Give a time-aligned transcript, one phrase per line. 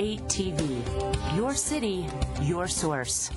[0.00, 1.36] 8 TV.
[1.36, 2.06] Your city,
[2.42, 3.30] your source.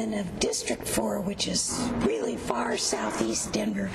[0.00, 3.90] Of District 4, which is really far southeast Denver.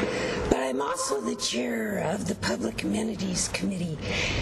[0.52, 3.98] But I'm also the chair of the Public Amenities Committee.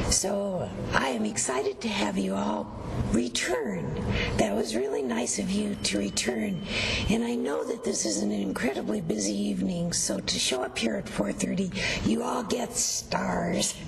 [0.10, 2.70] So I am excited to have you all
[3.14, 3.96] return.
[4.36, 6.62] That was really nice of you to return.
[7.10, 10.98] And I know that this is an incredibly busy evening, so to show up here
[10.98, 11.72] at 4:30,
[12.06, 13.74] you all get stars.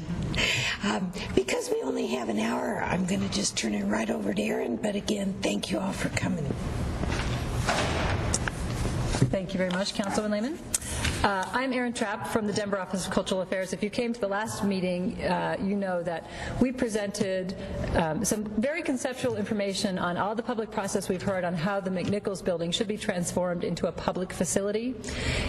[0.84, 4.34] Um, because we only have an hour, I'm going to just turn it right over
[4.34, 4.76] to Erin.
[4.76, 6.46] But again, thank you all for coming.
[9.36, 10.58] Thank you very much, Councilman Lehmann.
[11.26, 13.74] Uh, I'm Erin Trapp from the Denver Office of Cultural Affairs.
[13.74, 16.30] If you came to the last meeting, uh, you know that
[16.62, 17.58] we presented
[17.96, 21.90] um, some very conceptual information on all the public process we've heard on how the
[21.90, 24.94] McNichols building should be transformed into a public facility.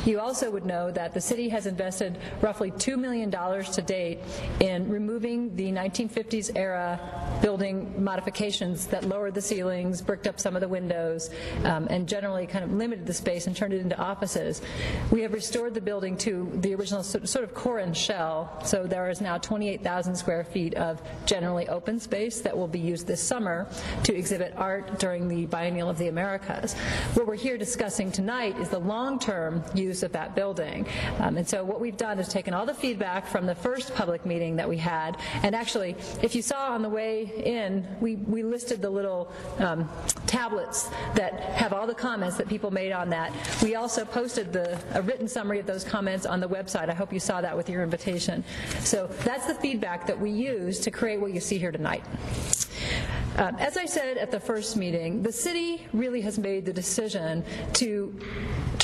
[0.06, 4.20] You also would know that the city has invested roughly $2 million to date
[4.60, 6.98] in removing the 1950s era
[7.42, 11.28] building modifications that lowered the ceilings, bricked up some of the windows,
[11.64, 14.62] um, and generally kind of limited the space and turned it into offices.
[15.10, 19.08] We have restored the building to the original sort of core and shell, so there
[19.08, 23.68] is now 28,000 square feet of generally open space that will be used this summer
[24.04, 26.74] to exhibit art during the Biennial of the Americas.
[27.14, 30.86] What we're here discussing tonight is the long-term use of that building.
[31.20, 34.24] Um, And so what we've done is taken all the feedback from the first public
[34.26, 38.42] meeting that we had, and actually, if you saw on the way in, we we
[38.42, 39.88] listed the little um,
[40.26, 43.32] tablets that have all the comments that people made on that.
[43.62, 46.90] We also posted the, a written summary of those comments on the website.
[46.90, 48.44] I hope you saw that with your invitation.
[48.80, 52.04] So that's the feedback that we use to create what you see here tonight.
[53.36, 57.44] Um, As I said at the first meeting, the city really has made the decision
[57.74, 58.18] to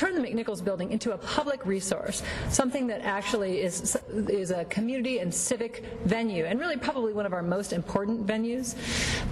[0.02, 3.96] turn the McNichols building into a public resource, something that actually is,
[4.42, 8.74] is a community and civic venue, and really probably one of our most important venues.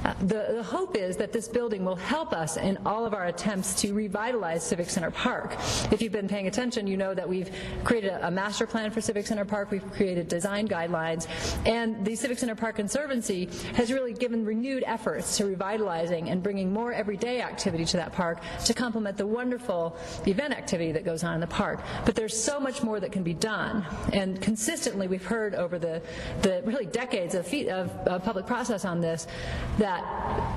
[0.05, 3.27] Uh, The, the hope is that this building will help us in all of our
[3.27, 5.57] attempts to revitalize Civic Center Park.
[5.91, 7.51] If you've been paying attention, you know that we've
[7.83, 11.27] created a, a master plan for Civic Center Park, we've created design guidelines,
[11.67, 16.73] and the Civic Center Park Conservancy has really given renewed efforts to revitalizing and bringing
[16.73, 21.35] more everyday activity to that park to complement the wonderful event activity that goes on
[21.35, 21.81] in the park.
[22.05, 23.85] But there's so much more that can be done.
[24.13, 26.03] And consistently, we've heard over the,
[26.43, 29.27] the really decades of, fe- of, of public process on this
[29.79, 30.03] that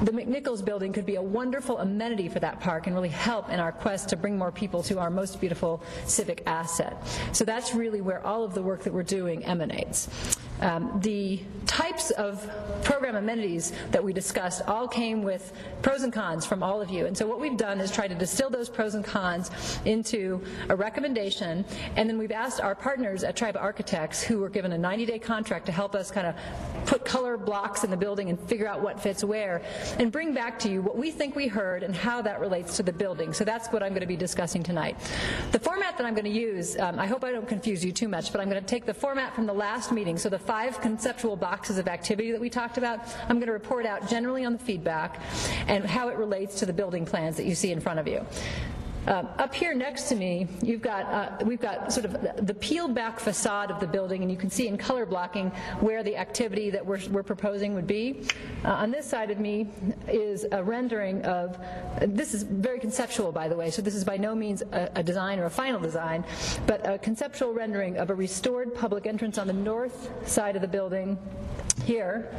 [0.04, 3.60] the McNichols building could be a wonderful amenity for that park and really help in
[3.60, 6.96] our quest to bring more people to our most beautiful civic asset.
[7.32, 10.10] So that's really where all of the work that we're doing emanates.
[10.64, 12.50] Um, the types of
[12.84, 17.06] program amenities that we discussed all came with pros and cons from all of you.
[17.06, 19.52] And so what we've done is try to distill those pros and cons
[19.86, 21.66] into a recommendation,
[21.96, 25.66] and then we've asked our partners at Tryba Architects, who were given a 90-day contract
[25.66, 26.36] to help us kind of
[26.86, 29.62] put color blocks in the building and figure out what fits where,
[30.00, 32.84] and bring back to you what we think we heard and how that relates to
[32.84, 33.34] the building.
[33.34, 34.98] So that's what I'm going to be discussing tonight.
[35.52, 38.08] The format that I'm going to use, um, I hope I don't confuse you too
[38.08, 40.80] much, but I'm going to take the format from the last meeting, so the five
[40.82, 44.54] conceptual boxes of activity that we talked about, I'm going to report out generally on
[44.54, 45.20] the feedback
[45.68, 48.24] and how it relates to the building plans that you see in front of you.
[49.06, 52.96] Um, Up here next to me, you've got, uh, we've got sort of the peeled
[52.96, 55.50] back facade of the building, and you can see in color blocking
[55.82, 58.24] where the activity that we're we're proposing would be.
[58.64, 59.68] Uh, On this side of me
[60.08, 61.58] is a rendering of,
[62.08, 65.04] this is very conceptual, by the way, so this is by no means a a
[65.04, 66.24] design or a final design,
[66.66, 70.68] but a conceptual rendering of a restored public entrance on the north side of the
[70.68, 71.18] building
[71.86, 72.32] here,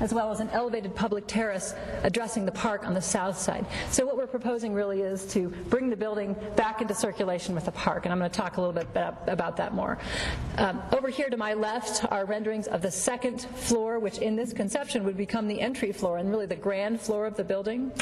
[0.00, 3.66] as well as an elevated public terrace addressing the park on the south side.
[3.90, 7.72] So what we're proposing really is to bring the building back into circulation with the
[7.72, 8.88] park, and I'm going to talk a little bit
[9.26, 9.98] about- that more.
[10.58, 14.52] Um, Over here to my left are renderings of the second floor, which in this
[14.52, 17.92] conception would become the entry floor and really the grand floor of the building.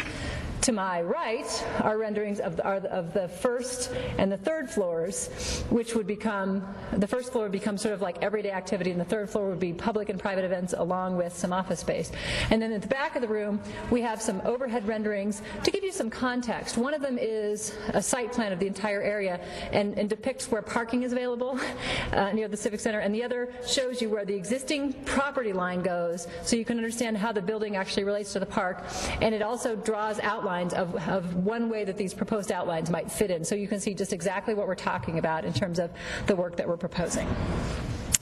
[0.63, 5.97] To my right are renderings of the, of the first and the third floors, which
[5.97, 9.29] would become, the first floor would become sort of like everyday activity, and the third
[9.29, 12.13] floor would be public and private events along with some office space.
[12.51, 13.61] And then at the back of the room,
[13.91, 16.79] we have some overhead renderings to give you some context.
[16.79, 19.41] One of them is a site plan of the entire area
[19.73, 21.59] and, and depicts where parking is available
[22.13, 25.83] uh, near the Civic Center, and the other shows you where the existing property line
[25.83, 28.85] goes, so you can understand how the building actually relates to the park.
[29.21, 33.31] And it also draws outlines of, of one way that these proposed outlines might fit
[33.31, 35.91] in, so you can see just exactly what we're talking about in terms of
[36.27, 37.29] the work that we're proposing.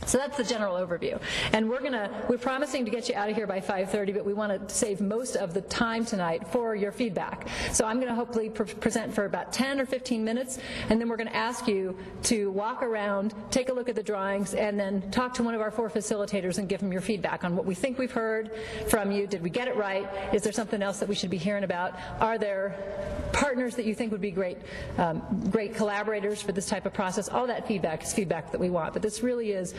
[0.07, 1.21] So that's the general overview.
[1.53, 4.35] And we're to, we're promising to get you out of here by 5:30, but we
[4.35, 7.49] want to save most of the time tonight for your feedback.
[7.73, 10.59] So I'm going to hopefully pre- present for about 10 or 15 minutes,
[10.89, 14.03] and then we're going to ask you to walk around, take a look at the
[14.03, 17.45] drawings, and then talk to one of our four facilitators and give them your feedback
[17.45, 18.51] on what we think we've heard
[18.89, 19.27] from you.
[19.27, 20.09] Did we get it right?
[20.33, 21.95] Is there something else that we should be hearing about?
[22.21, 24.59] Are there partners that you think would be great,
[24.99, 27.29] um, great collaborators for this type of process?
[27.29, 29.75] All that feedback is feedback that we want, but this really is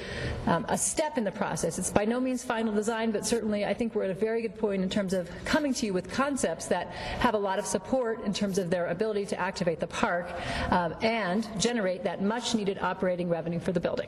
[0.48, 1.80] um, a step in the process.
[1.80, 4.58] It's by no means final design, but certainly I think we're at a very good
[4.58, 6.88] point in terms of coming to you with concepts that
[7.20, 10.32] have a lot of support in terms of their ability to activate the park
[10.72, 14.08] um, and generate that much needed operating revenue for the building.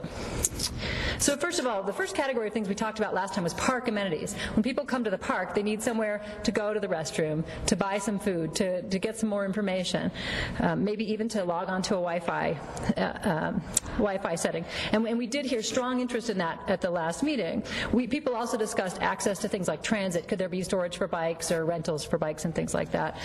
[1.23, 3.53] So first of all, the first category of things we talked about last time was
[3.53, 4.33] park amenities.
[4.55, 7.77] When people come to the park, they need somewhere to go to the restroom, to
[7.77, 10.11] buy some food, to, to get some more information,
[10.59, 12.59] um, maybe even to log on to a Wi-Fi,
[12.97, 14.65] uh, um, Wi-Fi setting.
[14.91, 17.63] And, and we did hear strong interest in that at the last meeting.
[17.93, 20.27] We, people also discussed access to things like transit.
[20.27, 23.17] Could there be storage for bikes or rentals for bikes and things like that?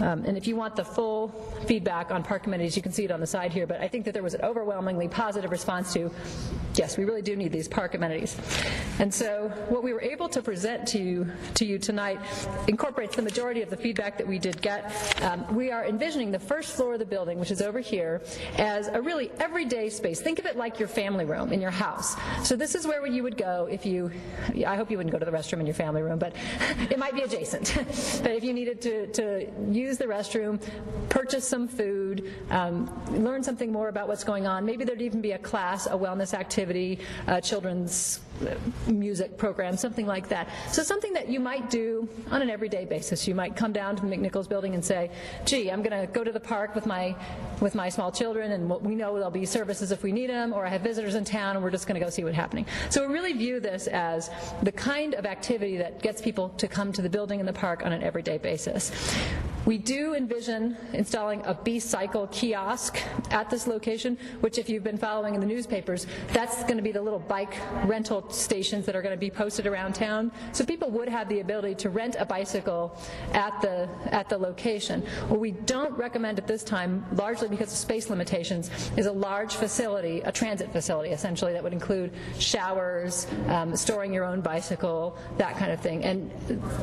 [0.00, 1.28] Um, and if you want the full
[1.66, 3.66] feedback on park amenities, you can see it on the side here.
[3.66, 6.10] But I think that there was an overwhelmingly positive response to,
[6.74, 8.36] yes, we really do need these park amenities.
[8.98, 12.18] And so what we were able to present to you, to you tonight
[12.66, 14.92] incorporates the majority of the feedback that we did get.
[15.22, 18.22] Um, we are envisioning the first floor of the building, which is over here,
[18.56, 20.20] as a really everyday space.
[20.20, 22.16] Think of it like your family room in your house.
[22.42, 24.10] So this is where you would go if you,
[24.66, 26.34] I hope you wouldn't go to the restroom in your family room, but
[26.90, 27.74] it might be adjacent.
[28.22, 30.60] but if you needed to, to use the restroom,
[31.08, 35.32] purchase some food, um, learn something more about what's going on, maybe there'd even be
[35.32, 38.27] a class, a wellness activity, a children's uh,
[38.86, 40.48] music program, something like that.
[40.70, 43.26] So something that you might do on an everyday basis.
[43.26, 45.10] You might come down to the McNichols building and say,
[45.44, 47.16] gee, I'm going to go to the park with my,
[47.60, 50.66] with my small children, and we know there'll be services if we need them, or
[50.66, 52.66] I have visitors in town, and we're just going to go see what's happening.
[52.90, 54.30] So we really view this as
[54.62, 57.84] the kind of activity that gets people to come to the building and the park
[57.84, 58.92] on an everyday basis.
[59.68, 62.96] We do envision installing a B-cycle kiosk
[63.30, 66.90] at this location, which if you've been following in the newspapers, that's going to be
[66.90, 67.54] the little bike
[67.84, 70.32] rental stations that are going to be posted around town.
[70.52, 72.98] So people would have the ability to rent a bicycle
[73.34, 75.02] at the, at the location.
[75.28, 79.52] What we don't recommend at this time, largely because of space limitations, is a large
[79.52, 85.58] facility, a transit facility essentially, that would include showers, um, storing your own bicycle, that
[85.58, 86.04] kind of thing.
[86.04, 86.30] And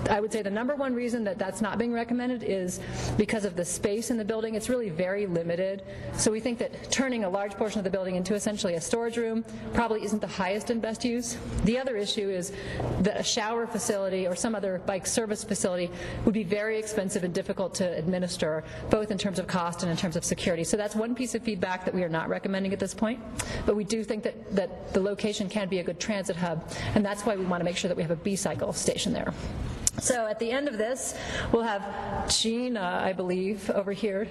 [0.07, 2.74] I would say the number one reason that that's not being recommended is
[3.17, 4.55] because of the space in the building.
[4.55, 5.83] It's really very limited.
[6.15, 9.17] So we think that turning a large portion of the building into essentially a storage
[9.17, 9.43] room
[9.73, 11.37] probably isn't the highest and best use.
[11.63, 12.51] The other issue is
[13.01, 15.89] that a shower facility or some other bike service facility
[16.25, 19.97] would be very expensive and difficult to administer, both in terms of cost and in
[19.97, 20.63] terms of security.
[20.63, 23.19] So that's one piece of feedback that we are not recommending at this point.
[23.65, 27.05] But we do think that, that the location can be a good transit hub, and
[27.05, 29.33] that's why we want to make sure that we have a B-cycle station there.
[29.99, 31.15] So at the end of this,
[31.51, 34.27] we'll have Gina, I believe, over here.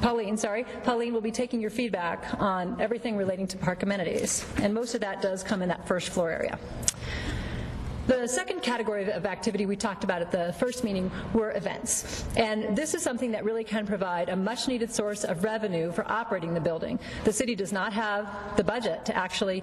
[0.00, 0.64] Pauline, sorry.
[0.84, 4.46] Pauline will be taking your feedback on everything relating to park amenities.
[4.58, 6.58] And most of that does come in that first floor area.
[8.08, 12.24] The second category of activity we talked about at the first meeting were events.
[12.38, 16.10] And this is something that really can provide a much needed source of revenue for
[16.10, 16.98] operating the building.
[17.24, 19.62] The city does not have the budget to actually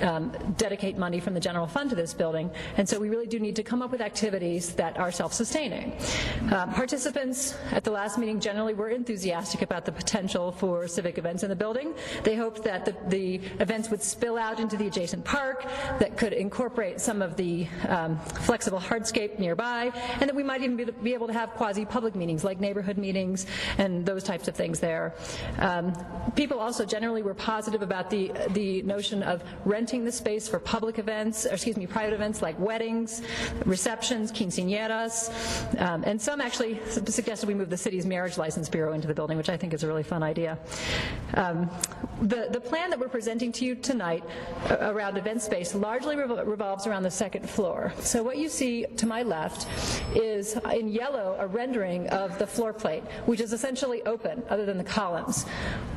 [0.00, 3.40] um, dedicate money from the general fund to this building, and so we really do
[3.40, 5.98] need to come up with activities that are self-sustaining.
[6.52, 11.42] Uh, participants at the last meeting generally were enthusiastic about the potential for civic events
[11.42, 11.94] in the building.
[12.22, 15.64] They hoped that the, the events would spill out into the adjacent park,
[15.98, 20.76] that could incorporate some of the um, flexible hardscape nearby, and that we might even
[20.76, 23.46] be, be able to have quasi-public meetings like neighborhood meetings
[23.78, 25.14] and those types of things there.
[25.58, 25.92] Um,
[26.36, 30.98] people also generally were positive about the, the notion of renting the space for public
[30.98, 33.22] events, or excuse me, private events like weddings,
[33.64, 35.30] receptions, quinceañeras,
[35.80, 39.36] um, and some actually suggested we move the city's marriage license bureau into the building,
[39.36, 40.58] which I think is a really fun idea.
[41.34, 41.70] Um,
[42.20, 44.24] the, the plan that we're presenting to you tonight
[44.80, 47.92] around event space largely revol- revolves around the second floor floor.
[48.00, 49.68] So what you see to my left
[50.16, 54.78] is in yellow a rendering of the floor plate, which is essentially open other than
[54.78, 55.44] the columns.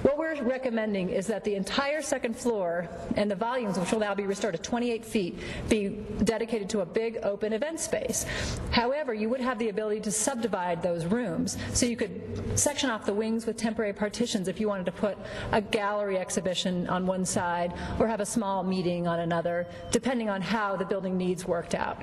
[0.03, 4.13] What we're recommending is that the entire second floor and the volumes, which will now
[4.13, 5.89] be restored to 28 feet, be
[6.23, 8.27] dedicated to a big open event space.
[8.69, 11.57] However, you would have the ability to subdivide those rooms.
[11.73, 15.17] So you could section off the wings with temporary partitions if you wanted to put
[15.51, 20.41] a gallery exhibition on one side or have a small meeting on another, depending on
[20.41, 22.01] how the building needs worked out.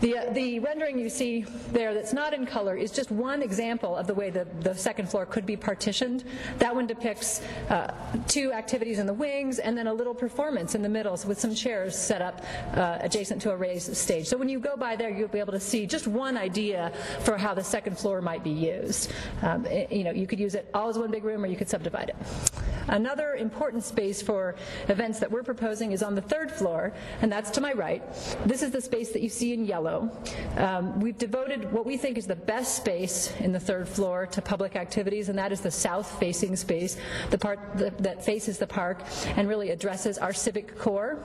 [0.00, 3.96] The, uh, the rendering you see there that's not in color is just one example
[3.96, 6.24] of the way the, the second floor could be partitioned.
[6.58, 7.92] That one depicts uh,
[8.28, 11.54] two activities in the wings and then a little performance in the middle with some
[11.54, 14.26] chairs set up uh, adjacent to a raised stage.
[14.26, 17.38] So when you go by there, you'll be able to see just one idea for
[17.38, 19.12] how the second floor might be used.
[19.42, 21.56] Um, it- you know, you could use it all as one big room or you
[21.56, 22.16] could subdivide it.
[22.88, 24.56] Another important space for
[24.88, 28.02] events that we're proposing is on the third floor, and that's to my right.
[28.44, 29.85] This is the space that you see in yellow.
[30.56, 34.42] Um, we've devoted what we think is the best space in the third floor to
[34.42, 36.96] public activities, and that is the south-facing space,
[37.30, 39.02] the part that, that faces the park
[39.36, 41.18] and really addresses our civic core.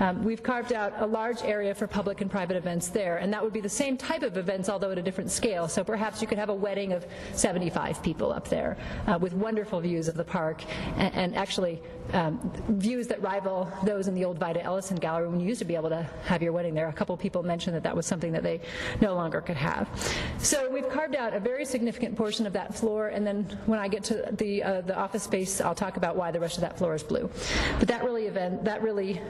[0.00, 3.42] Um, we've carved out a large area for public and private events there, and that
[3.42, 5.68] would be the same type of events, although at a different scale.
[5.68, 8.76] So perhaps you could have a wedding of 75 people up there
[9.06, 10.62] uh, with wonderful views of the park
[10.96, 15.40] and, and actually um, views that rival those in the old Vida Ellison Gallery when
[15.40, 16.88] you used to be able to have your wedding there.
[16.88, 18.60] A couple people mentioned that that was something that they
[19.00, 19.88] no longer could have.
[20.38, 23.88] So we've carved out a very significant portion of that floor, and then when I
[23.88, 26.78] get to the uh, the office space, I'll talk about why the rest of that
[26.78, 27.30] floor is blue.
[27.78, 29.20] But that really event that really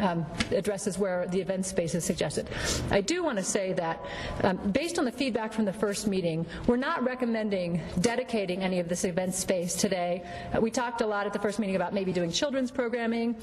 [0.00, 2.48] um, addresses where the event space is suggested.
[2.90, 4.04] I do want to say that
[4.42, 8.88] um, based on the feedback from the first meeting, we're not recommending dedicating any of
[8.88, 10.22] this event space today.
[10.54, 13.36] Uh, we talked a lot at the first meeting about maybe doing children's programming,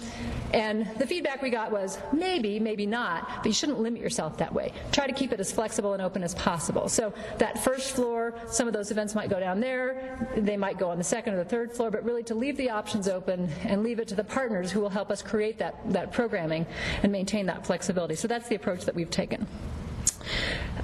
[0.54, 4.54] and the feedback we got was maybe, maybe not, but you shouldn't limit yourself that
[4.54, 4.72] way.
[4.92, 6.88] Try to keep it as flexible and open as possible.
[6.90, 10.90] So that first floor, some of those events might go down there, they might go
[10.90, 13.84] on the second or the third floor, but really to leave the options open and
[13.84, 16.66] leave it to the partners who will help us create that, that programming
[17.04, 18.16] and maintain that flexibility.
[18.16, 19.48] So that's the approach that we've taken.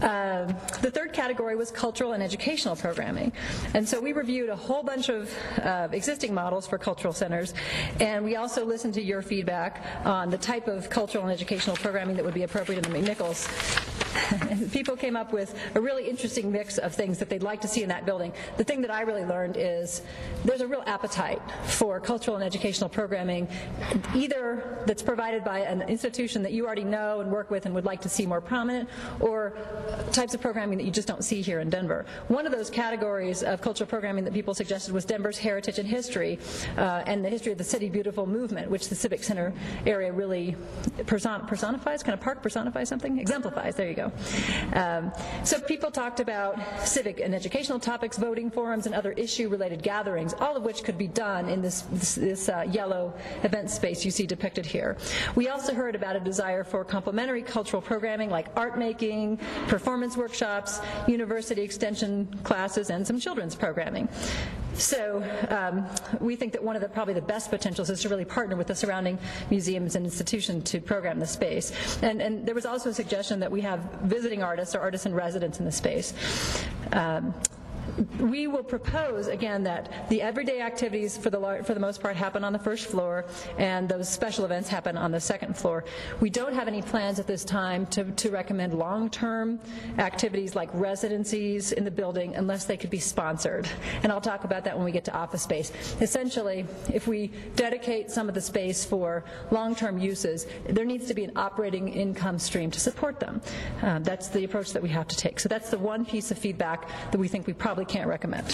[0.02, 3.32] Um, the third category was cultural and educational programming.
[3.74, 5.32] And so we reviewed a whole bunch of
[5.62, 7.54] uh, existing models for cultural centers,
[8.00, 12.16] and we also listened to your feedback on the type of cultural and educational programming
[12.16, 13.91] that would be appropriate in the McNichols.
[14.72, 17.84] People came up with a really interesting mix of things that they'd like to see
[17.84, 18.34] in that building.
[18.58, 20.02] The thing that I really learned is
[20.46, 23.48] there's a real appetite for cultural and educational programming,
[24.16, 27.86] either that's provided by an institution that you already know and work with and would
[27.86, 28.90] like to see more prominent,
[29.20, 29.54] or
[30.12, 32.06] types of programming that you just don't see here in Denver.
[32.28, 36.40] One of those categories of cultural programming that people suggested was Denver's heritage and history,
[36.78, 39.54] uh, and the history of the City Beautiful movement, which the Civic Center
[39.86, 40.56] area really
[41.06, 44.01] person- personifies, kind of park personifies something, exemplifies, there you go.
[44.74, 45.12] Um,
[45.44, 50.56] so people talked about civic and educational topics, voting forums, and other issue-related gatherings, all
[50.56, 54.26] of which could be done in this, this, this uh, yellow event space you see
[54.26, 54.98] depicted here.
[55.36, 60.80] We also heard about a desire for complementary cultural programming like art making, performance workshops,
[61.08, 64.08] university extension classes, and some children's programming.
[64.76, 65.86] So um,
[66.20, 68.68] we think that one of the probably the best potentials is to really partner with
[68.68, 69.18] the surrounding
[69.50, 71.72] museums and institutions to program the space.
[72.02, 75.14] And, and there was also a suggestion that we have visiting artists or artists in
[75.14, 76.14] residence in the space.
[76.94, 77.34] Um,
[78.20, 82.44] we will propose, again, that the everyday activities for the, for the most part happen
[82.44, 83.26] on the first floor,
[83.58, 85.84] and those special events happen on the second floor.
[86.20, 89.60] We don't have any plans at this time to, to recommend long-term
[89.98, 93.68] activities like residencies in the building unless they could be sponsored.
[94.04, 95.72] And I'll talk about that when we get to office space.
[96.02, 101.24] Essentially, if we dedicate some of the space for long-term uses, there needs to be
[101.24, 103.42] an operating income stream to support them.
[103.82, 105.40] Uh, That's the approach that we have to take.
[105.40, 108.48] So that's the one piece of feedback that we think we probably can't recommend.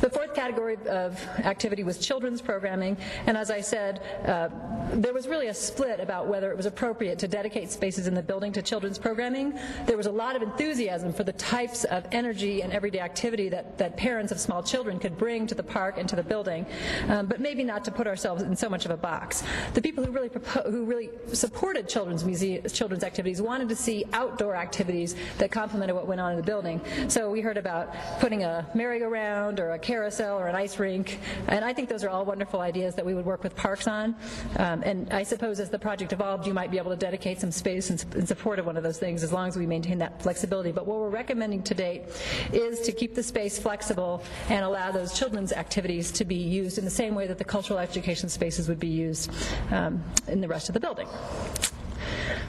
[0.00, 1.10] The fourth category of
[1.54, 4.48] activity was children's programming, and as I said, uh,
[4.92, 8.26] there was really a split about whether it was appropriate to dedicate spaces in the
[8.30, 9.58] building to children's programming.
[9.86, 13.78] There was a lot of enthusiasm for the types of energy and everyday activity that,
[13.78, 16.66] that parents of small children could bring to the park and to the building,
[17.08, 19.42] um, but maybe not to put ourselves in so much of a box.
[19.72, 20.30] The people who really
[20.74, 26.06] who really supported children's muse- children's activities wanted to see outdoor activities that complemented what
[26.06, 26.80] went on in the building.
[27.08, 27.84] So we heard about
[28.20, 31.18] putting a merry-go-round or a carousel or an ice rink,
[31.48, 34.14] and I think those are all wonderful ideas that we would work with parks on.
[34.58, 37.50] Um, and I suppose as the project evolved, you might be able to dedicate some
[37.50, 40.22] space in, in support of one of those things as long as we maintain that
[40.22, 40.72] flexibility.
[40.72, 42.04] But what we're recommending to date
[42.52, 46.84] is to keep the space flexible and allow those children's activities to be used in
[46.84, 49.30] the same way that the cultural education spaces would be used
[49.70, 51.08] um, in the rest of the building.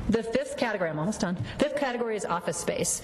[0.09, 1.37] The fifth category, I'm almost done.
[1.59, 3.01] Fifth category is office space.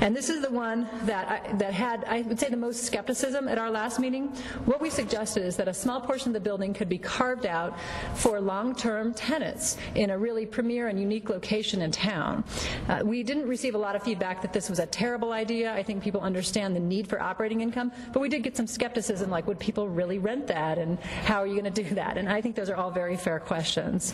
[0.00, 3.48] And this is the one that, I, that had, I would say, the most skepticism
[3.48, 4.28] at our last meeting.
[4.64, 7.78] What we suggested is that a small portion of the building could be carved out
[8.14, 12.44] for long-term tenants in a really premier and unique location in town.
[12.88, 15.72] Uh, we didn't receive a lot of feedback that this was a terrible idea.
[15.72, 19.30] I think people understand the need for operating income, but we did get some skepticism
[19.30, 20.78] like, would people really rent that?
[20.78, 22.16] And how are you going to do that?
[22.18, 24.12] And I think those are all very fair questions.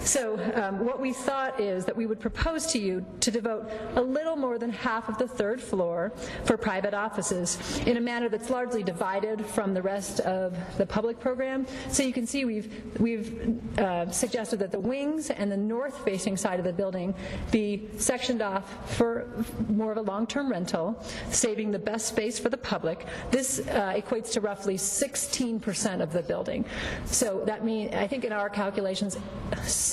[0.00, 4.02] So um, what we thought is that we would propose to you to devote a
[4.02, 6.12] little more than half of the third floor
[6.44, 11.20] for private offices in a manner that's largely divided from the rest of the public
[11.20, 11.66] program.
[11.90, 16.58] So you can see we've, we've uh, suggested that the wings and the north-facing side
[16.58, 17.14] of the building
[17.50, 19.28] be sectioned off for
[19.68, 23.06] more of a long-term rental, saving the best space for the public.
[23.30, 26.64] This uh, equates to roughly 16% of the building.
[27.04, 29.18] So that means, I think in our calculations,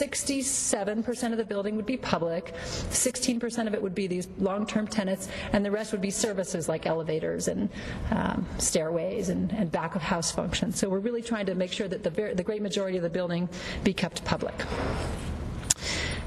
[0.01, 2.54] 67% of the building would be public,
[2.89, 6.86] 16% of it would be these long-term tenants, and the rest would be services like
[6.86, 7.70] elevators and
[8.12, 10.77] um, stairways and, and back-of-house functions.
[10.80, 13.50] So we're really trying to make sure that the, the great majority of the building
[13.84, 14.56] be kept public.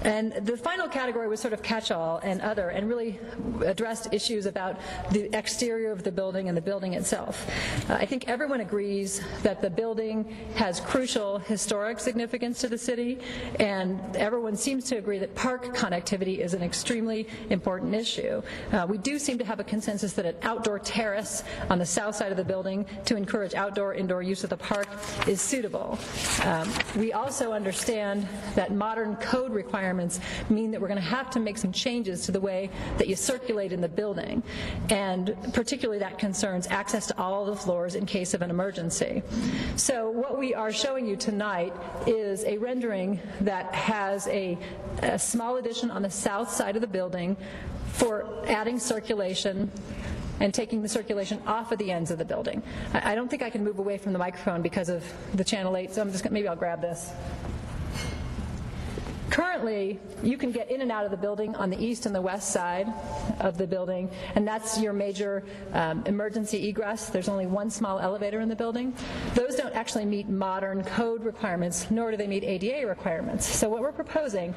[0.03, 3.19] And the final category was sort of catch-all and other, and really
[3.65, 4.81] addressed issues about
[5.11, 7.47] the exterior of the building and the building itself.
[7.89, 13.19] Uh, I think everyone agrees that the building has crucial historic significance to the city,
[13.59, 18.41] and everyone seems to agree that park connectivity is an extremely important issue.
[18.73, 22.17] Uh, we do seem to have a consensus that an outdoor terrace on the south
[22.17, 24.89] side of the building to encourage outdoor indoor use of the park
[25.27, 25.99] is suitable.
[26.45, 31.41] Um, we also understand that modern code requirements mean that we're going to have to
[31.41, 34.43] make some changes to the way that you circulate in the building,
[34.89, 39.23] and particularly that concerns access to all the floors in case of an emergency.
[39.77, 41.73] So what we are showing you tonight
[42.07, 44.59] is a rendering that has a,
[45.03, 47.37] a small addition on the south side of the building
[47.93, 49.71] for adding circulation
[50.41, 52.63] and taking the circulation off of the ends of the building.
[52.95, 55.05] I don't think I can move away from the microphone because of
[55.35, 57.13] the channel 8, so I'm just, maybe I'll grab this.
[59.31, 62.21] Currently, you can get in and out of the building on the east and the
[62.21, 62.93] west side
[63.39, 67.11] of the building, and that's your major um, emergency egress.
[67.11, 68.93] There's only one small elevator in the building.
[69.35, 73.47] Those don't actually meet modern code requirements, nor do they meet ADA requirements.
[73.47, 74.53] So what we're proposing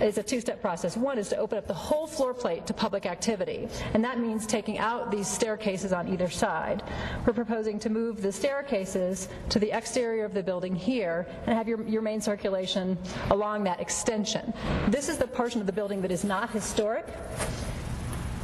[0.00, 0.96] is a two-step process.
[0.96, 4.46] One is to open up the whole floor plate to public activity, and that means
[4.46, 6.82] taking out these staircases on either side.
[7.26, 11.68] We're proposing to move the staircases to the exterior of the building here and have
[11.68, 12.98] your, your main circulation
[13.30, 14.52] along that extension.
[14.88, 17.06] This is the portion of the building that is not historic.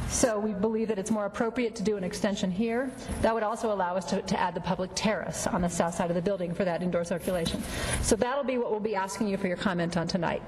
[0.09, 2.89] So we believe that it's more appropriate to do an extension here.
[3.21, 6.09] That would also allow us to, to add the public terrace on the south side
[6.09, 7.61] of the building for that indoor circulation.
[8.01, 10.41] So that'll be what we'll be asking you for your comment on tonight.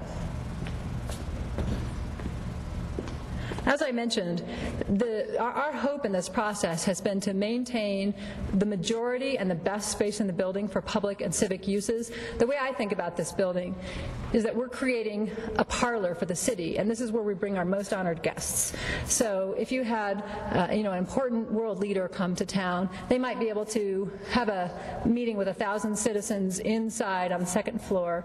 [3.66, 4.42] As I mentioned,
[4.88, 8.14] the, our, our hope in this process has been to maintain
[8.54, 12.10] the majority and the best space in the building for public and civic uses.
[12.38, 13.74] The way I think about this building
[14.32, 17.58] is that we're creating a parlor for the city, and this is where we bring
[17.58, 18.72] our most honored guests.
[19.04, 23.18] So if you had, uh, you know, an important world leader come to town, they
[23.18, 24.70] might be able to have a
[25.04, 28.24] meeting with a thousand citizens inside on the second floor,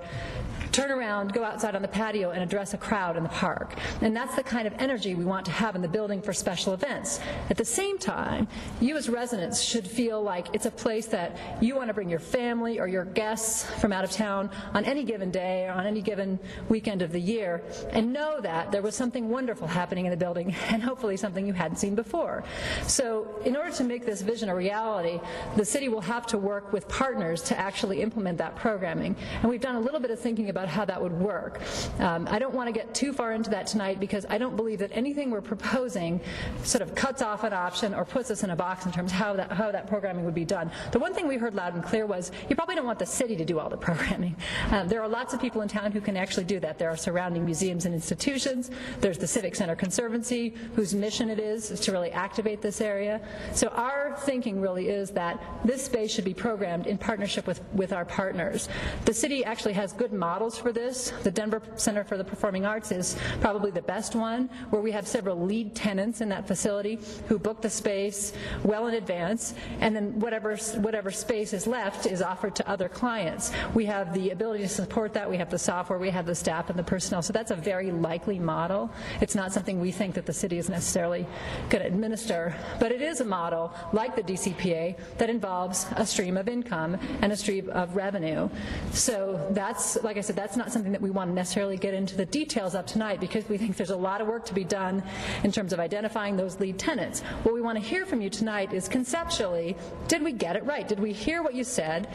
[0.75, 3.75] turn around, go outside on the patio, and address a crowd in the park.
[4.01, 6.73] And that's the kind of energy we want to have in the building for special
[6.73, 7.21] events.
[7.49, 8.49] At the same time,
[8.81, 12.19] you as residents should feel like it's a place that you want to bring your
[12.19, 16.01] family or your guests from out of town on any given day or on any
[16.01, 20.17] given weekend of the year and know that there was something wonderful happening in the
[20.17, 22.43] building and hopefully something you hadn't seen before.
[22.85, 25.21] So in order to make this vision a reality,
[25.55, 29.15] the city will have to work with partners to actually implement that programming.
[29.41, 31.61] And we've done a little bit of thinking about how that would work.
[31.99, 34.79] Um, I don't want to get too far into that tonight because I don't believe
[34.79, 36.21] that anything we're proposing
[36.63, 39.17] sort of cuts off an option or puts us in a box in terms of
[39.17, 40.71] how that, how that programming would be done.
[40.91, 43.35] The one thing we heard loud and clear was you probably don't want the city
[43.35, 44.35] to do all the programming.
[44.71, 46.77] Um, there are lots of people in town who can actually do that.
[46.77, 48.71] There are surrounding museums and institutions.
[48.99, 53.21] There's the Civic Center Conservancy, whose mission it is, is to really activate this area.
[53.53, 57.91] So our thinking really is that this space should be programmed in partnership with, with
[57.93, 58.69] our partners.
[59.05, 61.11] The city actually has good models for this.
[61.23, 65.07] The Denver Center for the Performing Arts is probably the best one, where we have
[65.07, 70.19] several lead tenants in that facility who book the space well in advance, and then
[70.19, 73.51] whatever, whatever space is left is offered to other clients.
[73.73, 75.29] We have the ability to support that.
[75.29, 77.21] We have the software, we have the staff and the personnel.
[77.21, 78.91] So that's a very likely model.
[79.21, 81.25] It's not something we think that the city is necessarily
[81.69, 86.37] going to administer, but it is a model like the DCPA that involves a stream
[86.37, 88.49] of income and a stream of revenue.
[88.91, 92.15] So that's, like I said, that's not something that we want to necessarily get into
[92.15, 94.75] the details of tonight because we think there's a lot of work to be done
[94.75, 95.03] done
[95.43, 97.21] in terms of identifying those lead tenants.
[97.43, 99.75] What we want to hear from you tonight is conceptually,
[100.07, 100.87] did we get it right?
[100.87, 102.07] Did we hear what you said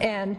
[0.00, 0.36] and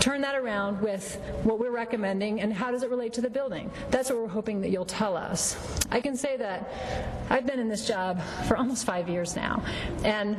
[0.00, 3.70] turn that around with what we're recommending and how does it relate to the building?
[3.90, 5.56] That's what we're hoping that you'll tell us.
[5.90, 6.70] I can say that
[7.30, 9.62] I've been in this job for almost five years now,
[10.04, 10.38] and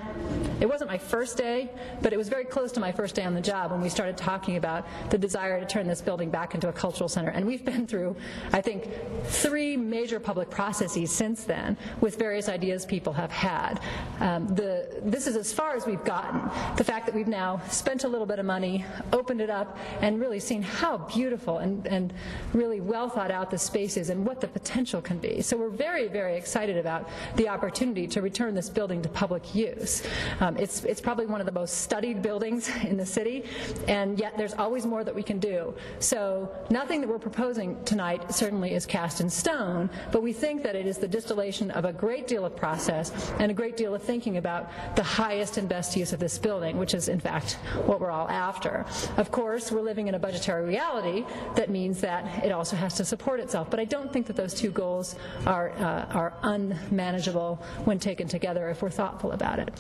[0.60, 3.34] it wasn't my first day, but it was very close to my first day on
[3.34, 6.70] the job when we started talking about the desire to turn this building back into
[6.70, 7.30] a cultural center.
[7.30, 8.16] And we've been through,
[8.54, 8.90] I think,
[9.26, 13.80] three major public processes since then with various ideas people have had.
[14.20, 16.42] Um, the, this is as far as we've gotten.
[16.78, 20.20] The fact that we've now spent a little bit of money, opened it up, and
[20.20, 22.14] really seen how beautiful and, and
[22.54, 25.42] really well thought out the space is and what the potential can be.
[25.42, 30.04] So we're very, very excited about the opportunity to return this building to public use.
[30.40, 33.46] Um, it's, it's probably one of the most studied buildings in the city,
[33.88, 35.74] and yet there's always more that we can do.
[36.00, 36.29] So
[36.70, 40.86] nothing that we're proposing tonight certainly is cast in stone, but we think that it
[40.86, 44.38] is the distillation of a great deal of process and a great deal of thinking
[44.38, 47.54] about the highest and best use of this building, which is in fact
[47.86, 48.86] what we're all after.
[49.18, 53.06] Of course, we're living in a budgetary reality that means that it also has to
[53.06, 55.16] support itself, but I don't think that those two goals
[55.46, 59.72] are, uh, are unmanageable when taken together if we're thoughtful about it.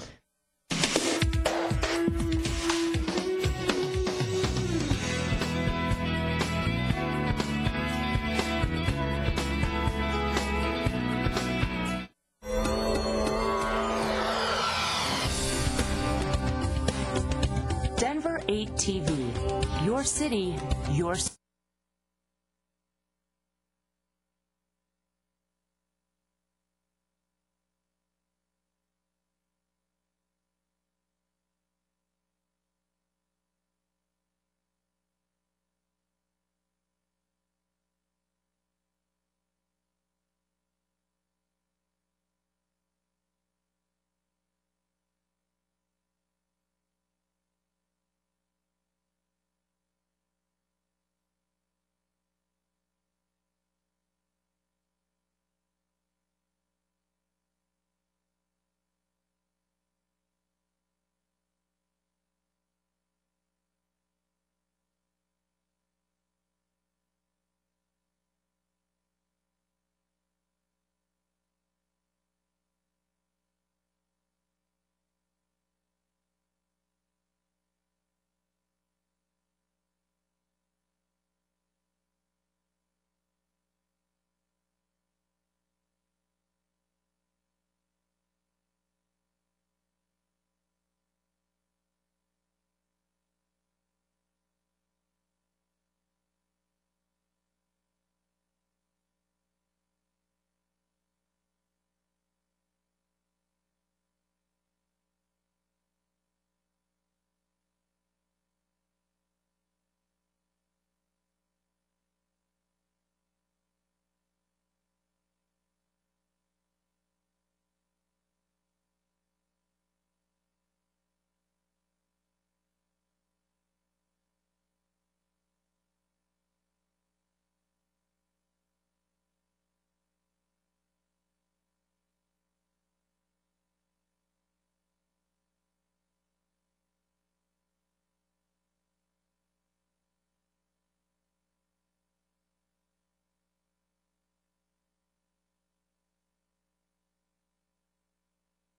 [18.75, 19.85] TV.
[19.85, 20.55] Your city,
[20.91, 21.15] your